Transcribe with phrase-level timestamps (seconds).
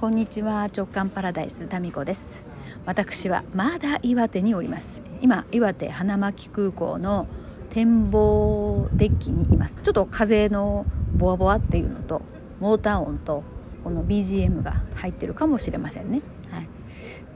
[0.00, 0.62] こんにちは。
[0.74, 2.42] 直感パラダイスタミコです。
[2.86, 5.02] 私はまだ岩手におります。
[5.20, 7.26] 今岩手花巻空港の
[7.68, 9.82] 展望デッキにいます。
[9.82, 12.22] ちょっと風のボワボワっていうのと
[12.60, 13.44] モーター音と
[13.84, 16.68] この BGM が入ってるかもしれませんね、はい、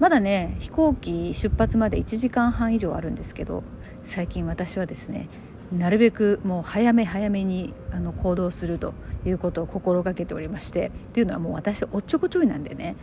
[0.00, 3.62] まだね飛行機出発まで1時間半以上あるんですけど
[4.02, 5.28] 最近私はですね
[5.72, 8.94] なるべくもう早め早めにあの行動すると
[9.26, 12.96] いうことを心がけておりましてっていうのはもう私おっちょこちょいなんでね。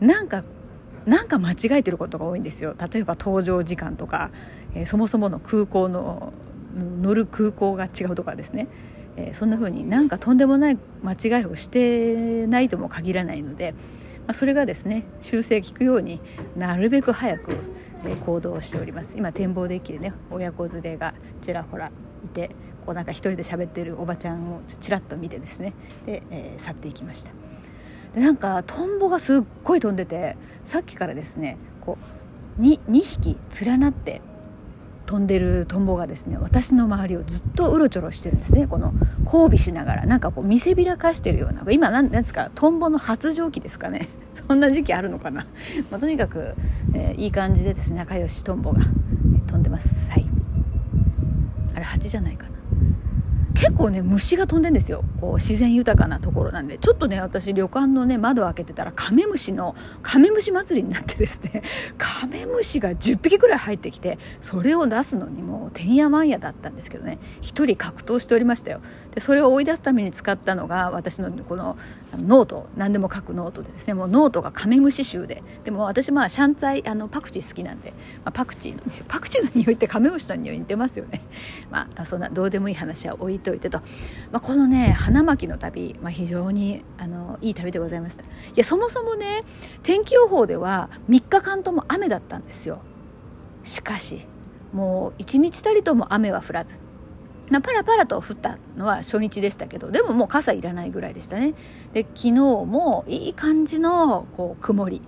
[0.00, 0.42] なんか
[1.06, 2.74] なんか間違えてることが多いんですよ。
[2.92, 4.30] 例えば搭乗時間とか、
[4.74, 6.32] えー、そもそもの空港の
[7.00, 8.68] 乗る空港が違うとかですね、
[9.16, 13.72] えー、そんな風になんかとんでもない間違いをしてないとも限らないので、
[14.26, 16.20] まあ、それがですね修正効くように
[16.56, 17.56] なるべく早く
[18.24, 19.16] 行動しております。
[19.16, 21.90] 今展望デッキでね親子連れがちらほら
[22.24, 22.50] いて
[22.84, 25.74] こうなんか一人で喋ってるおばちゃんをちらっと見てですね。
[26.06, 27.30] で、えー、去っていきました。
[28.14, 31.96] でなんかトンボがすっごい飛んでてさっきからですねこ
[32.58, 34.20] う 2, 2匹連なって
[35.06, 38.66] 飛んでるトンボがですね私の周りをずっとうろちょろしてるんですね。
[38.66, 38.92] この
[39.24, 44.08] 交尾しながらなんかこう見せびらかしてるような今何ですかトンボの発情期ですかね。
[44.34, 45.46] そんな時期あるのかな、
[45.90, 46.54] まあ、とにかく、
[46.94, 50.10] えー、いい感じでですね仲良しトンボが、え飛んでます。
[50.10, 50.26] はい。
[51.74, 52.51] あれ蜂じゃないかな。
[53.62, 55.04] 結構ね虫が飛んでんですよ。
[55.20, 56.78] こう自然豊かなところなんで。
[56.78, 61.62] ちょっとね私旅館のね窓を開けてたらカメムシのカメムシ祭りになってですね。
[61.96, 67.20] カメムシが10匹ぐらい入ってきてそれを出すのにもうてんやわんやだったんですけどね。
[67.42, 68.80] 1人格闘しておりましたよ。
[69.14, 71.76] でそれを追い出すために使ったのが私のこの
[72.16, 72.66] ノート。
[72.76, 73.94] 何でも書くノートでですね。
[73.94, 75.44] もうノートがカメムシ臭で。
[75.62, 77.92] でも私まあシャンツァイあのパクチー好きなんで、
[78.24, 81.22] まあ、パクチーの、ね、パクチーの匂いってカメムシの匂いに似てますよね。
[81.70, 83.78] まあそんなどうでもいい話は置いといてと、
[84.30, 88.22] まあ、このね花巻の旅、まあ、非常にあのいい旅でございました。
[88.22, 89.44] いやそもそもね
[89.82, 92.80] 天気予報では3日間とも雨だったんですよ。
[93.64, 94.26] しかし
[94.72, 96.78] もう1日たりとも雨は降らず。
[97.50, 101.54] まあ、パラパラと降ったのは初日でしたけどでももう傘いらないぐらいでしたね。
[101.92, 105.02] で昨日もいい感じのこう曇り。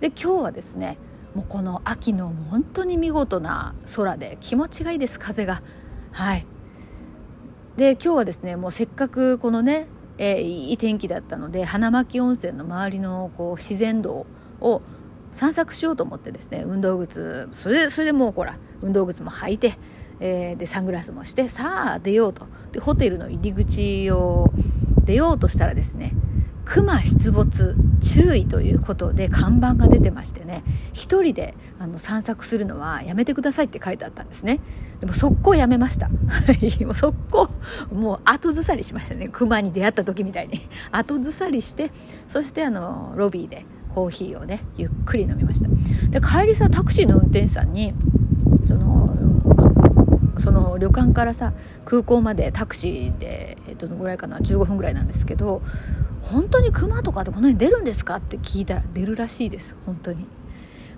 [0.00, 0.98] で今日はですね
[1.34, 5.62] もうこの秋の本当に見事な空で気持ちがいいです風が。
[6.12, 6.46] はい。
[7.80, 9.86] で今日はですねもうせっかくこのね、
[10.18, 14.26] えー、いい天気だったので花巻温泉の周りのこう自然道
[14.60, 14.82] を
[15.32, 19.78] 散策しようと思ってですね運動靴それでそれでもうほら運動靴も履いて
[20.22, 22.46] えー、でサングラスもしてさあ出ようと。
[22.72, 24.52] でホテルの入り口を
[25.06, 26.12] 出ようとしたらですね
[26.66, 30.62] 熊出没注意ということで看板が出てましてね
[30.92, 34.60] 一人であの散策するのはやめてくださいって書いてあったんですね。
[35.00, 36.08] でも速攻やめました。
[36.08, 37.48] もう速攻
[37.92, 39.28] もう後ずさりしましたね。
[39.28, 40.60] 熊に出会った時みたいに。
[40.92, 41.90] 後ずさりして
[42.28, 45.68] そしてあのロビーでコーヒーをねゆっくり飲みました。
[46.10, 47.94] で帰りさタクシーの運転手さんに
[48.68, 49.16] その
[50.36, 51.52] その旅館からさ
[51.84, 55.60] 空港までタクシーで、え、どのぐらいかな15分ぐらいなんですけど
[56.22, 58.16] 本当に熊とかってこの辺出るんですか？
[58.16, 59.76] って聞いたら出るらしいです。
[59.86, 60.26] 本当に。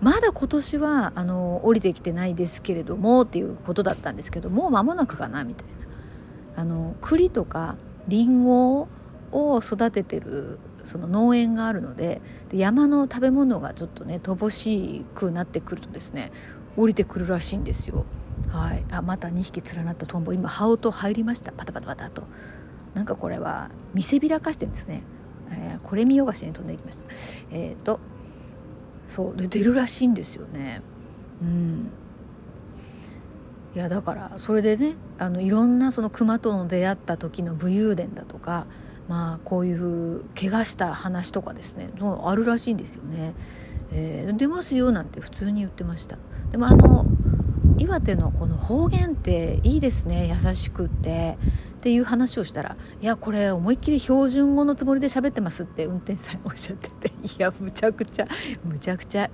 [0.00, 5.78] まだ今年はあの降りてきてないですけれどもっていうことだったんですけどもう間もなくかなみたいな。
[6.60, 7.76] あの栗とか
[8.08, 8.88] りんご
[9.30, 12.20] を育ててるその農園があるので
[12.52, 16.32] 山の食べ物がちょっとね乏しくなってくるとですね
[16.76, 18.06] 降りてくるらしいんですよ。
[18.48, 21.52] はい、あまた2匹連なったトンボ今羽音入りました。
[21.52, 22.22] パタパタパタと。
[22.94, 25.02] なんかこれは見せびらかしてるんですね、
[25.50, 27.04] えー、これ見よがしに飛んでいきました。
[27.50, 28.00] えっ、ー、と
[29.08, 30.82] そうで出るらしいんですよね。
[31.42, 31.90] うん。
[33.74, 38.66] いやだからそれでねあのいろんなその熊との出会った時の武勇伝だとか
[39.08, 41.90] まあこういう怪我した話とかですね
[42.24, 43.34] あるらしいんですよね、
[43.92, 46.18] えー、出ますよなんて普通に言ってました。
[46.50, 47.06] でもあの
[47.76, 51.38] 岩手のこの方言っていいですね優しくって。
[51.78, 58.26] っていう話をしたらいやこれ思いっきり標準語のつもりで喋ってますって運転手さんおっしゃってて いやむちゃくちゃ
[58.64, 59.30] むちゃくちゃ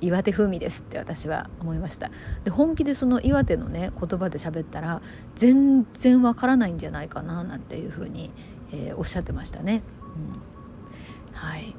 [0.00, 2.10] 岩手風味ですって私は思いました。
[2.42, 5.00] で本気でその岩手のね言葉で喋ったら
[5.36, 8.32] 全然わからないんじゃないかななんていうふうに、
[8.72, 9.82] えー、おっしゃってましたね、
[10.16, 11.76] うん、はい。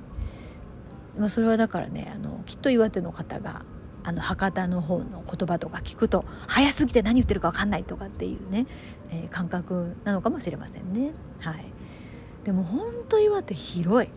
[1.19, 3.63] まあ、それはだからねあのきっと岩手の方が
[4.03, 8.65] あの博多の方の言葉とか聞くと早すぎて何言ってるか分かんないとかっていうね、
[9.11, 11.13] えー、感覚なのかもしれませんね。
[11.39, 11.65] はい、
[12.43, 14.11] でも本当岩手広い。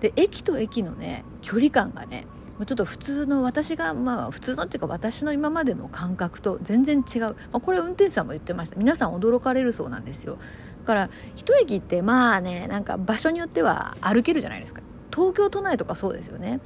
[0.00, 2.26] で駅と駅のね距離感がね
[2.56, 8.76] もうちょっと普通の私がまあ普通のっていうか私の今までの感覚と全然違う、まあ、これ運転手さんも言ってました。
[8.76, 10.38] 皆さん驚かれるそうなんですよ。
[10.80, 14.82] だから一駅ってまあねなんか場所によっては歩けるじゃないですか。
[15.14, 16.60] 東京都内とかそうですよね。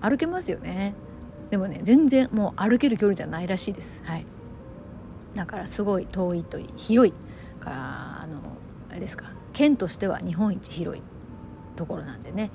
[0.00, 0.94] 歩けますよね。
[1.50, 4.02] でもね全然もう歩ける距離じゃないらしいです。
[4.04, 4.26] はい。
[5.34, 7.14] だからすごい遠いといい広い
[7.60, 7.76] から
[8.22, 8.40] あの
[8.90, 11.02] あれですか県としては日本一広い
[11.76, 12.50] ところなんでね。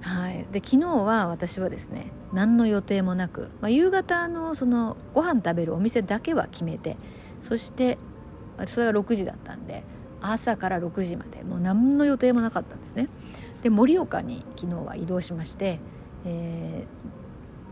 [0.00, 6.96] はい、で昨日は私はですね何の予定もなく、まあ、夕方のそのご飯食べるお店だけは決めて
[7.42, 7.98] そして
[8.66, 9.82] それは6時だったんで
[10.20, 13.08] 朝から6時までもう何の予定もなかったんですね。
[13.62, 15.80] で盛岡に昨日は移動しまして、
[16.24, 16.84] え、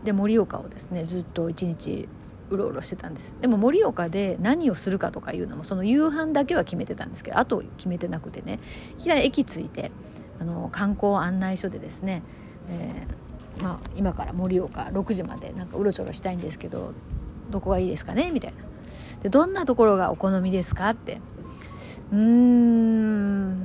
[0.03, 2.07] で盛岡をですねずっと一日
[2.49, 3.33] うろうろしてたんです。
[3.41, 8.59] でも盛岡で何をするかとかいうのもその夕飯だけは決めてたんですけどあと決めてなくてね
[8.97, 9.91] いきなり駅着いて
[10.39, 12.21] あの観光案内所でですね、
[12.69, 16.93] えー、まあ、今から盛岡6時までなんかうろちょろしたいんですけど
[17.49, 18.31] どこがいいですかね？
[18.31, 18.63] みたいな。
[19.23, 20.89] でどんなところがお好みですか？
[20.89, 21.19] って。
[22.13, 23.57] うーん。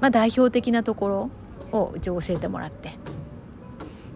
[0.00, 1.30] まあ代表的なところ
[1.72, 2.90] を一応教えてもらって。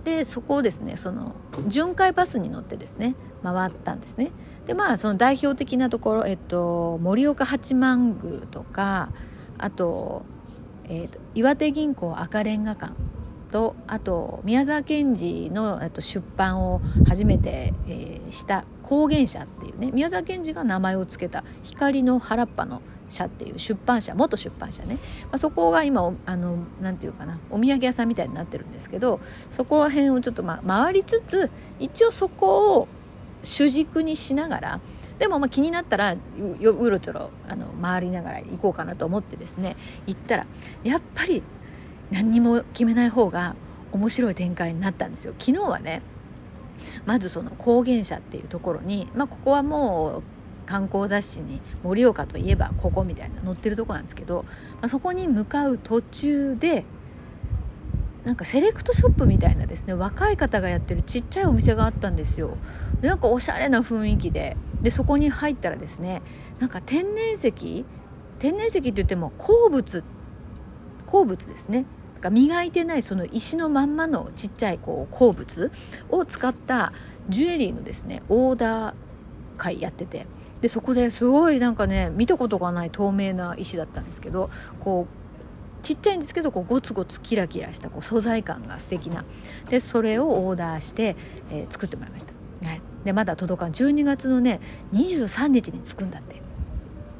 [0.05, 1.35] でそこをですねその
[1.67, 4.31] 巡回バスに乗ってですね回ったんですね。
[4.67, 9.11] でまあその代表的なところ、えっと、盛岡八幡宮とか
[9.59, 10.25] あと,、
[10.85, 12.93] えっと岩手銀行赤レンガ館
[13.53, 29.21] とあと宮沢賢治の、えっと、出版を初めて、えー、した光源社っていうね宮沢賢治が名前を付けた光の原っぱの社っていう出版社元出版社ね、まあ、そこが今あのなんていうかなお土産屋さんみたいになってるんですけど
[29.51, 32.89] そこら辺をちょっと、まあ、回りつつ一応そこを
[33.43, 34.81] 主軸にしながら
[35.19, 39.77] でもまあ気になったらうろちょろあの回りながら行こうかなと思ってですね
[40.07, 40.47] 行ったら
[40.83, 41.43] やっぱり
[42.11, 43.55] 何にも決めない方が
[43.93, 45.35] 面白い展開になったんですよ。
[45.39, 46.03] 昨日はね
[47.07, 50.23] まずその高原社っていうところに、まあ、ここはもう
[50.64, 54.44] 観光雑誌に盛岡といえばここみたいな載ってるとこなんですけど、
[54.81, 56.84] まあ、そこに向かう途中で
[58.25, 62.56] なんかセレクトショップみたいなですね若い方がやってるちっちゃいお店があったんですよ。
[63.00, 66.22] でなんかおしゃれな雰囲気ででそこに入ったらですね
[66.58, 67.84] なんか天然石
[68.38, 70.05] 天然石って言っても鉱物
[71.06, 71.84] 鉱物ですね。
[72.31, 75.70] 磨いてないその石のまんまのちっちゃいこう鉱物
[76.08, 76.94] を使った
[77.28, 78.94] ジュエリーのですねオーダー
[79.58, 80.26] 会やってて。
[80.64, 84.49] でそこですごいなんかね見たことがない透明な石だったんですけど
[84.81, 89.26] こうちっちゃいんですけどこうゴツゴツキラキラしたこう素材感が素敵な。
[89.69, 91.16] でそれをオーダーして、
[91.50, 92.32] えー、作ってもらいました、
[92.66, 93.72] はい、でまだ届かん。
[93.72, 94.58] 12月のね
[94.94, 96.40] 23日に着くんだって。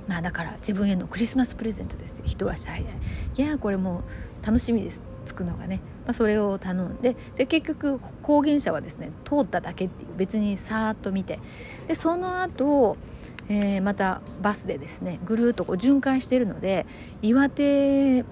[0.09, 2.25] まあだから自分へのクリスマスプレゼントですよ。
[2.27, 2.85] 一足早い。
[3.37, 4.05] いやこれも
[4.43, 5.03] う楽しみです。
[5.27, 7.15] 着くのがね、まあ、それを頼んで。
[7.37, 10.17] で結局高原車はですね通っただけっていう。
[10.17, 11.39] 別にさーっと見て。
[11.89, 12.97] でその後
[13.49, 16.87] えー、またバスでですねぐるっとこう巡回しているので
[17.23, 18.25] 岩手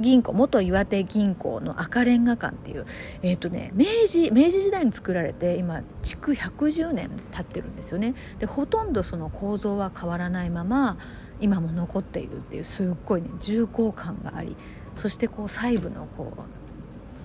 [0.00, 2.86] 銀行元岩手銀行の赤レンガ館っていう、
[3.22, 8.14] えーとね、明治明治時代に作られて今築110年経ってるんですよね。
[8.38, 10.98] でほとんどその構造は変わらないまま
[11.40, 14.56] 今も残っているっていうすっごいね重厚感があり
[14.94, 16.42] そしてこう細部のこう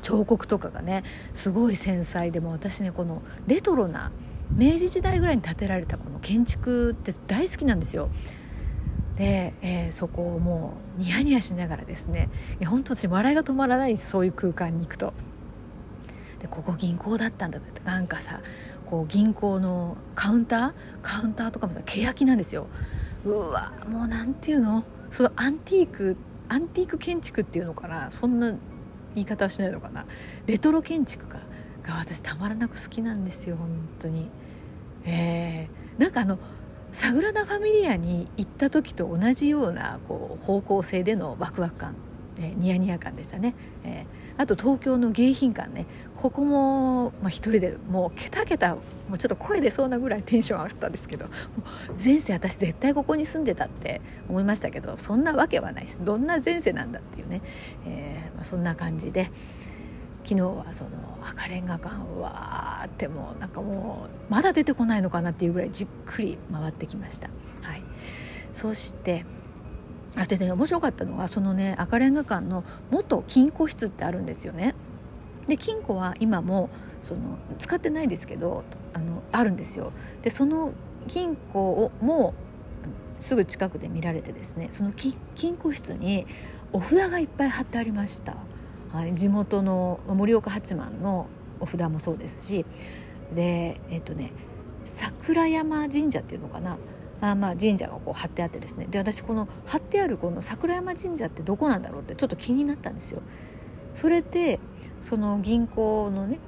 [0.02, 4.12] 彫刻とかがねすごい繊細でも私ねこのレトロな
[4.56, 8.10] 明治時代ぐらいに建てられたこの建築って大好きなんですよ。
[9.16, 12.30] で、えー、そこをもうニヤニヤしながらですね
[12.60, 15.14] いや本当私笑いが止まらないそういう空間に行くと。
[16.40, 18.42] でここ銀行だったんだってなんかさ
[18.86, 22.68] こう銀行のカウンターカウンターとかもさ欅なんですよ。
[23.26, 24.84] うわもうなんていうの？
[25.12, 26.18] そのアンティーク
[26.50, 28.12] アンティーク建築っていうのかな？
[28.12, 28.52] そんな
[29.16, 30.06] 言い方はしないのかな？
[30.48, 31.40] レトロ建築か
[31.84, 34.28] が私たまらなく好きなんですよ本当に。
[35.06, 36.40] えー、なんかあの
[36.92, 41.96] サグラダ・ファミリアに行った時と同じようなこう方向性でのワクワク感、
[42.38, 48.82] えー、ニヤニヤ感でしたね、えー、あと東京の迎賓館ねここも、まあ、一人でもうケタケタも
[49.16, 51.26] うちょっと声出そうなぐらいテンション上がったんですけど
[52.02, 56.06] 前世私絶対ここに住んでたって思いましたけどそんなわけはないです。
[56.06, 57.42] どんな前世なんだっていうね、
[57.88, 59.32] えーまあ、そんな感じで。
[60.24, 67.30] 昨日はその赤レンガ館わーってもうなんかもうまだ出てこないのかなっていうぐらいじっくり回ってきました。
[67.62, 67.84] はい、
[68.54, 69.26] そして
[70.16, 74.76] あでね面白かったのがそのね赤レンガ館の元金庫室ってあるんですよね。
[75.48, 76.70] で金庫は今も
[77.02, 78.64] その使ってないですけど
[78.94, 79.92] あのあるんですよ。
[80.22, 80.74] でその
[81.08, 82.34] 金庫をも
[83.20, 86.26] すぐ近くで見られてですねその金庫室に
[86.72, 88.38] お札がいっぱい貼ってありました。
[88.94, 91.26] はい、地元の盛岡八幡の
[91.60, 92.64] お札もそうですし
[93.34, 94.32] でえっ、とね
[94.86, 96.78] 桜山神社っていうのかな。
[97.22, 98.86] あまあ神社がこう貼ってあってですね。
[98.90, 103.22] で私この貼ってあるこの桜山神社ってどこなんだろうってちょっと気になったんですよ。
[103.96, 104.60] それで
[105.00, 106.40] その銀行のね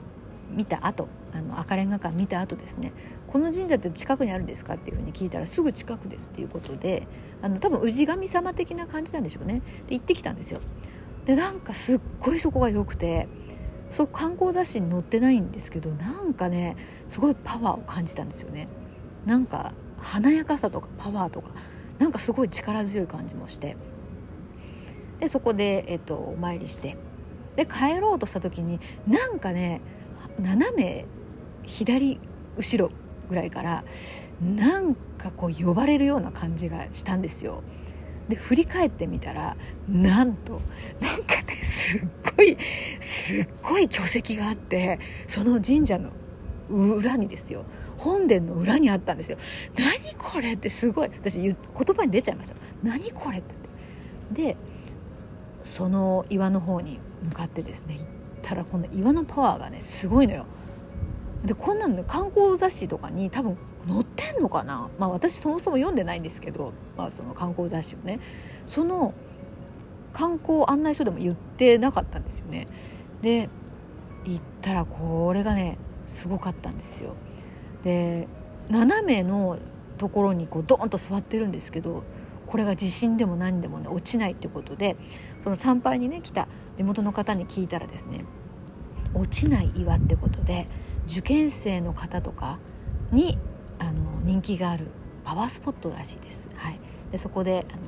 [0.52, 2.92] 見た後あの赤レンガ館見た後ですね
[3.28, 7.08] この神社って近くにあるんですかっていうふうに聞いたらすぐ近くですっていうことで
[7.42, 9.62] あの多分氏神様的な感じなんでしょうね。
[9.88, 10.60] で行ってきたんですよ。
[11.26, 13.28] でなんかすっごいそこが良くて
[13.90, 16.76] そう観光雑誌に載ってないんですけどなんかね
[17.08, 18.68] すごいパワーを感じたんですよね。
[19.26, 21.52] なんか華やかさとかパワーとか
[21.98, 23.78] なんかすごい力強い感じもして。
[25.20, 26.98] でそこで、えっと、お参りして。
[27.56, 29.82] で帰ろうとした時になんかね
[30.40, 31.06] 斜め
[31.66, 32.20] 左
[32.58, 32.92] 後ろ
[33.30, 33.84] ぐらいから
[34.42, 37.64] なんかこう呼ばれるような感じがしたんですよ。
[38.30, 39.56] で振り返ってみたら
[39.88, 40.62] なんと
[41.00, 42.02] なんかねすっ
[42.36, 42.58] ごい
[43.00, 46.10] すっごい巨石があってその神社の
[46.70, 47.66] 裏にですよ
[47.98, 49.38] 本殿の裏にあったんですよ。
[49.78, 52.56] 何これってすごい私言葉に出ちゃいました。
[52.84, 53.56] 何これって。
[54.32, 54.58] で
[55.64, 58.06] その岩の方に向かってですね行っ
[58.42, 60.46] たらこの岩のパワーがねすごいのよ。
[61.46, 64.90] でこんなのね観光雑誌とかに多分載ってんのかな？
[64.98, 68.20] まあ私そもそも読んでないんですけど、まあ、その観光雑誌をね。
[68.66, 69.14] その
[70.14, 72.68] 観光案内所でも言ってなかったんですよね。
[73.22, 73.50] で
[74.26, 77.16] 行ったらこれがねすごかったんですよ。
[77.84, 78.28] で
[78.70, 79.60] 斜めの
[79.98, 82.04] ところにこうドーンと座ってるんですけど
[82.48, 84.96] これが地震でも何でもね落ちないってことで
[85.40, 88.26] その参拝にね来た地元の方に聞いたらですね
[89.14, 90.68] 落ちない岩ってことで
[91.08, 92.60] 受験生の方とか
[93.12, 93.38] に
[94.26, 94.88] 人気がある
[95.24, 96.50] パワースポットらしいです。
[96.56, 96.80] はい、
[97.12, 97.82] でそこであの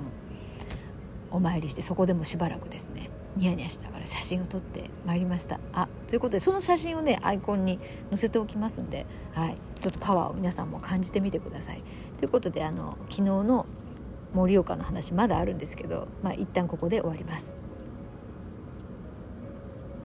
[1.32, 7.80] お参りしてそこでもしばらくですねニヤニヤしながら写真を撮ってまいりましたあということでその写真をねアイコンに
[8.10, 11.84] 載せておきますんで、はい、ちょっとパワーを皆さんも感じてみてください
[12.18, 13.66] ということであの昨日の
[14.34, 17.58] 盛岡の話まだあるんですけど、まあ、一旦ここで終わります。